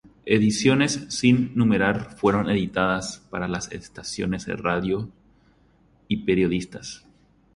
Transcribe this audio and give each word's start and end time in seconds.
Ediciones 0.25 1.05
sin 1.09 1.51
numerar 1.53 2.15
fueron 2.17 2.49
editadas 2.49 3.19
para 3.29 3.47
las 3.47 3.71
estaciones 3.71 4.47
de 4.47 4.55
radio 4.55 5.11
y 6.07 6.23
periodistas. 6.23 7.05